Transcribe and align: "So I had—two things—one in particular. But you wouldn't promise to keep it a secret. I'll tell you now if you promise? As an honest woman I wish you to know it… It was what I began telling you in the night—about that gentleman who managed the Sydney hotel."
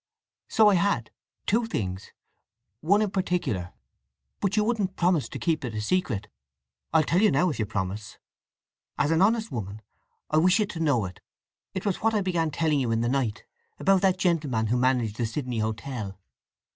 "So 0.47 0.67
I 0.71 0.73
had—two 0.73 1.67
things—one 1.67 3.03
in 3.03 3.11
particular. 3.11 3.71
But 4.39 4.57
you 4.57 4.63
wouldn't 4.63 4.95
promise 4.95 5.29
to 5.29 5.37
keep 5.37 5.63
it 5.63 5.75
a 5.75 5.79
secret. 5.81 6.27
I'll 6.91 7.03
tell 7.03 7.21
you 7.21 7.29
now 7.29 7.51
if 7.51 7.59
you 7.59 7.67
promise? 7.67 8.17
As 8.97 9.11
an 9.11 9.21
honest 9.21 9.51
woman 9.51 9.83
I 10.31 10.37
wish 10.37 10.57
you 10.57 10.65
to 10.65 10.79
know 10.79 11.05
it… 11.05 11.19
It 11.75 11.85
was 11.85 11.97
what 12.01 12.15
I 12.15 12.21
began 12.21 12.49
telling 12.49 12.79
you 12.79 12.89
in 12.91 13.01
the 13.01 13.09
night—about 13.09 14.01
that 14.01 14.17
gentleman 14.17 14.65
who 14.65 14.77
managed 14.77 15.17
the 15.17 15.25
Sydney 15.27 15.59
hotel." 15.59 16.17